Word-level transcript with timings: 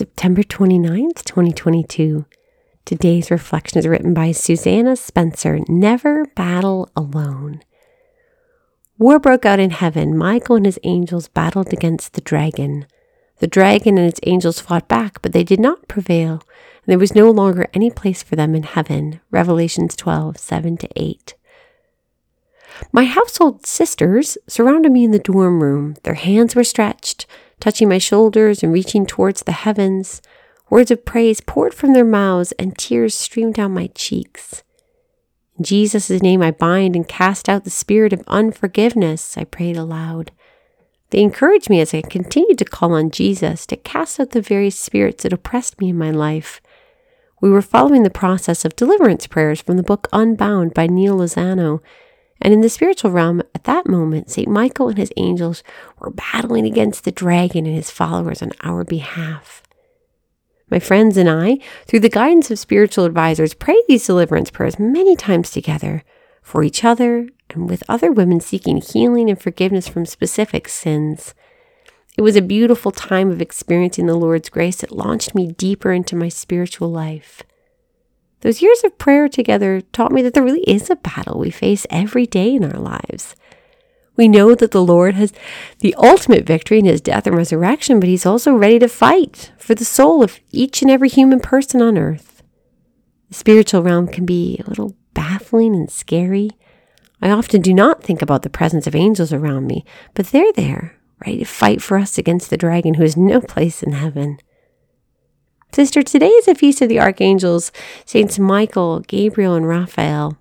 September 0.00 0.42
29th, 0.42 1.24
2022. 1.24 2.24
Today's 2.86 3.30
reflection 3.30 3.80
is 3.80 3.86
written 3.86 4.14
by 4.14 4.32
Susanna 4.32 4.96
Spencer 4.96 5.60
Never 5.68 6.24
Battle 6.34 6.88
Alone. 6.96 7.60
War 8.96 9.18
broke 9.18 9.44
out 9.44 9.60
in 9.60 9.68
heaven. 9.68 10.16
Michael 10.16 10.56
and 10.56 10.64
his 10.64 10.78
angels 10.84 11.28
battled 11.28 11.70
against 11.74 12.14
the 12.14 12.22
dragon. 12.22 12.86
The 13.40 13.46
dragon 13.46 13.98
and 13.98 14.08
its 14.08 14.20
angels 14.22 14.58
fought 14.58 14.88
back, 14.88 15.20
but 15.20 15.34
they 15.34 15.44
did 15.44 15.60
not 15.60 15.86
prevail, 15.86 16.32
and 16.32 16.86
there 16.86 16.98
was 16.98 17.14
no 17.14 17.30
longer 17.30 17.68
any 17.74 17.90
place 17.90 18.22
for 18.22 18.36
them 18.36 18.54
in 18.54 18.62
heaven. 18.62 19.20
Revelations 19.30 19.94
12 19.96 20.38
7 20.38 20.78
to 20.78 20.88
8. 20.96 21.34
My 22.90 23.04
household 23.04 23.66
sisters 23.66 24.38
surrounded 24.46 24.92
me 24.92 25.04
in 25.04 25.10
the 25.10 25.18
dorm 25.18 25.62
room. 25.62 25.96
Their 26.04 26.14
hands 26.14 26.56
were 26.56 26.64
stretched, 26.64 27.26
touching 27.60 27.88
my 27.88 27.98
shoulders 27.98 28.62
and 28.62 28.72
reaching 28.72 29.06
towards 29.06 29.42
the 29.42 29.52
heavens. 29.52 30.20
Words 30.70 30.90
of 30.90 31.04
praise 31.04 31.40
poured 31.40 31.74
from 31.74 31.92
their 31.92 32.04
mouths, 32.04 32.52
and 32.52 32.76
tears 32.76 33.14
streamed 33.14 33.54
down 33.54 33.72
my 33.72 33.88
cheeks. 33.94 34.62
In 35.58 35.64
Jesus' 35.64 36.22
name, 36.22 36.42
I 36.42 36.52
bind 36.52 36.96
and 36.96 37.06
cast 37.06 37.48
out 37.48 37.64
the 37.64 37.70
spirit 37.70 38.12
of 38.12 38.24
unforgiveness, 38.26 39.36
I 39.36 39.44
prayed 39.44 39.76
aloud. 39.76 40.32
They 41.10 41.20
encouraged 41.20 41.68
me 41.68 41.80
as 41.80 41.92
I 41.92 42.02
continued 42.02 42.58
to 42.58 42.64
call 42.64 42.94
on 42.94 43.10
Jesus 43.10 43.66
to 43.66 43.76
cast 43.76 44.20
out 44.20 44.30
the 44.30 44.40
various 44.40 44.78
spirits 44.78 45.24
that 45.24 45.32
oppressed 45.32 45.80
me 45.80 45.90
in 45.90 45.98
my 45.98 46.10
life. 46.10 46.60
We 47.40 47.50
were 47.50 47.62
following 47.62 48.04
the 48.04 48.10
process 48.10 48.64
of 48.64 48.76
deliverance 48.76 49.26
prayers 49.26 49.60
from 49.60 49.76
the 49.76 49.82
book 49.82 50.08
Unbound 50.12 50.72
by 50.72 50.86
Neal 50.86 51.16
Lozano, 51.16 51.80
and 52.40 52.54
in 52.54 52.60
the 52.60 52.68
spiritual 52.68 53.10
realm, 53.10 53.42
at 53.54 53.64
that 53.64 53.86
moment, 53.86 54.30
St. 54.30 54.48
Michael 54.48 54.88
and 54.88 54.98
his 54.98 55.12
angels 55.16 55.62
were 55.98 56.10
battling 56.10 56.64
against 56.64 57.04
the 57.04 57.12
dragon 57.12 57.66
and 57.66 57.74
his 57.74 57.90
followers 57.90 58.42
on 58.42 58.52
our 58.62 58.84
behalf. 58.84 59.62
My 60.70 60.78
friends 60.78 61.16
and 61.16 61.28
I, 61.28 61.58
through 61.86 62.00
the 62.00 62.08
guidance 62.08 62.50
of 62.50 62.58
spiritual 62.58 63.04
advisors, 63.04 63.54
prayed 63.54 63.82
these 63.88 64.06
deliverance 64.06 64.50
prayers 64.50 64.78
many 64.78 65.16
times 65.16 65.50
together 65.50 66.04
for 66.42 66.62
each 66.62 66.84
other 66.84 67.28
and 67.50 67.68
with 67.68 67.82
other 67.88 68.12
women 68.12 68.40
seeking 68.40 68.80
healing 68.80 69.28
and 69.28 69.40
forgiveness 69.40 69.88
from 69.88 70.06
specific 70.06 70.68
sins. 70.68 71.34
It 72.16 72.22
was 72.22 72.36
a 72.36 72.42
beautiful 72.42 72.92
time 72.92 73.30
of 73.30 73.42
experiencing 73.42 74.06
the 74.06 74.14
Lord's 74.14 74.48
grace 74.48 74.80
that 74.80 74.92
launched 74.92 75.34
me 75.34 75.52
deeper 75.52 75.92
into 75.92 76.16
my 76.16 76.28
spiritual 76.28 76.90
life. 76.90 77.42
Those 78.40 78.62
years 78.62 78.82
of 78.84 78.98
prayer 78.98 79.28
together 79.28 79.80
taught 79.80 80.12
me 80.12 80.22
that 80.22 80.34
there 80.34 80.42
really 80.42 80.64
is 80.64 80.88
a 80.88 80.96
battle 80.96 81.38
we 81.38 81.50
face 81.50 81.86
every 81.90 82.26
day 82.26 82.54
in 82.54 82.64
our 82.64 82.80
lives. 82.80 83.36
We 84.16 84.28
know 84.28 84.54
that 84.54 84.70
the 84.70 84.84
Lord 84.84 85.14
has 85.14 85.32
the 85.80 85.94
ultimate 85.94 86.44
victory 86.44 86.78
in 86.78 86.84
his 86.84 87.00
death 87.00 87.26
and 87.26 87.36
resurrection, 87.36 88.00
but 88.00 88.08
he's 88.08 88.26
also 88.26 88.52
ready 88.54 88.78
to 88.78 88.88
fight 88.88 89.52
for 89.58 89.74
the 89.74 89.84
soul 89.84 90.22
of 90.22 90.40
each 90.50 90.82
and 90.82 90.90
every 90.90 91.08
human 91.08 91.40
person 91.40 91.80
on 91.80 91.96
earth. 91.96 92.42
The 93.28 93.34
spiritual 93.34 93.82
realm 93.82 94.08
can 94.08 94.26
be 94.26 94.58
a 94.58 94.68
little 94.68 94.96
baffling 95.14 95.74
and 95.74 95.90
scary. 95.90 96.50
I 97.22 97.30
often 97.30 97.60
do 97.60 97.72
not 97.72 98.02
think 98.02 98.22
about 98.22 98.42
the 98.42 98.50
presence 98.50 98.86
of 98.86 98.94
angels 98.94 99.32
around 99.32 99.66
me, 99.66 99.84
but 100.14 100.26
they're 100.26 100.52
there, 100.52 100.96
ready 101.24 101.38
to 101.38 101.44
fight 101.44 101.80
for 101.82 101.96
us 101.96 102.18
against 102.18 102.50
the 102.50 102.56
dragon 102.56 102.94
who 102.94 103.02
has 103.02 103.16
no 103.16 103.40
place 103.40 103.82
in 103.82 103.92
heaven. 103.92 104.38
Sister, 105.72 106.02
today 106.02 106.30
is 106.30 106.48
a 106.48 106.54
feast 106.56 106.82
of 106.82 106.88
the 106.88 106.98
archangels, 106.98 107.70
Saints 108.04 108.40
Michael, 108.40 109.00
Gabriel, 109.00 109.54
and 109.54 109.68
Raphael. 109.68 110.36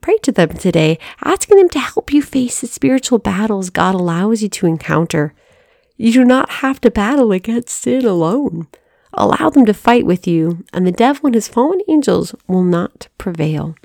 Pray 0.00 0.18
to 0.18 0.32
them 0.32 0.48
today, 0.48 0.98
asking 1.22 1.56
them 1.56 1.68
to 1.68 1.78
help 1.78 2.12
you 2.12 2.20
face 2.20 2.60
the 2.60 2.66
spiritual 2.66 3.20
battles 3.20 3.70
God 3.70 3.94
allows 3.94 4.42
you 4.42 4.48
to 4.48 4.66
encounter. 4.66 5.34
You 5.96 6.12
do 6.12 6.24
not 6.24 6.50
have 6.50 6.80
to 6.80 6.90
battle 6.90 7.30
against 7.30 7.68
sin 7.68 8.04
alone. 8.04 8.66
Allow 9.12 9.50
them 9.50 9.66
to 9.66 9.72
fight 9.72 10.04
with 10.04 10.26
you, 10.26 10.64
and 10.72 10.84
the 10.84 10.92
devil 10.92 11.26
and 11.26 11.36
his 11.36 11.46
fallen 11.46 11.80
angels 11.88 12.34
will 12.48 12.64
not 12.64 13.06
prevail. 13.18 13.76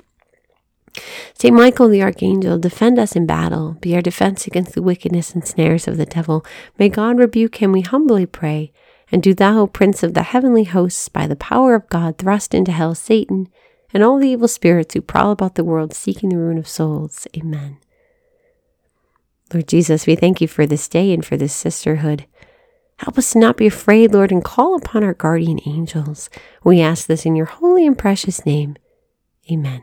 St. 1.34 1.54
Michael 1.54 1.88
the 1.88 2.02
Archangel, 2.02 2.58
defend 2.58 2.98
us 2.98 3.14
in 3.14 3.24
battle, 3.24 3.76
be 3.80 3.94
our 3.94 4.02
defense 4.02 4.48
against 4.48 4.74
the 4.74 4.82
wickedness 4.82 5.32
and 5.32 5.46
snares 5.46 5.86
of 5.86 5.96
the 5.96 6.06
devil. 6.06 6.44
May 6.76 6.88
God 6.88 7.18
rebuke 7.18 7.62
him, 7.62 7.70
we 7.70 7.82
humbly 7.82 8.26
pray. 8.26 8.72
And 9.12 9.22
do 9.22 9.34
thou, 9.34 9.66
Prince 9.66 10.02
of 10.02 10.14
the 10.14 10.22
heavenly 10.22 10.64
hosts, 10.64 11.08
by 11.08 11.26
the 11.26 11.36
power 11.36 11.74
of 11.74 11.88
God, 11.88 12.18
thrust 12.18 12.54
into 12.54 12.72
hell 12.72 12.94
Satan 12.94 13.48
and 13.92 14.02
all 14.02 14.18
the 14.18 14.28
evil 14.28 14.48
spirits 14.48 14.94
who 14.94 15.00
prowl 15.00 15.32
about 15.32 15.56
the 15.56 15.64
world 15.64 15.92
seeking 15.92 16.28
the 16.28 16.36
ruin 16.36 16.58
of 16.58 16.68
souls. 16.68 17.26
Amen. 17.36 17.78
Lord 19.52 19.66
Jesus, 19.66 20.06
we 20.06 20.14
thank 20.14 20.40
you 20.40 20.46
for 20.46 20.64
this 20.64 20.88
day 20.88 21.12
and 21.12 21.24
for 21.24 21.36
this 21.36 21.54
sisterhood. 21.54 22.26
Help 22.98 23.18
us 23.18 23.32
to 23.32 23.38
not 23.38 23.56
be 23.56 23.66
afraid, 23.66 24.12
Lord, 24.12 24.30
and 24.30 24.44
call 24.44 24.76
upon 24.76 25.02
our 25.02 25.14
guardian 25.14 25.58
angels. 25.66 26.30
We 26.62 26.80
ask 26.80 27.06
this 27.06 27.26
in 27.26 27.34
your 27.34 27.46
holy 27.46 27.86
and 27.86 27.98
precious 27.98 28.44
name. 28.46 28.76
Amen. 29.50 29.82